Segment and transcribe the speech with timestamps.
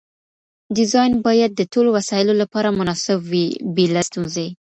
[0.75, 4.47] ډیزاین باید د ټولو وسایلو لپاره مناسب وي بې له ستونزې.